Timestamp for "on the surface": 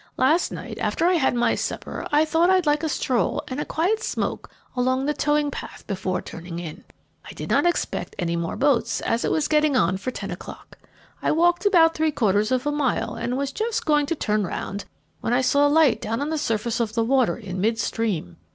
16.19-16.79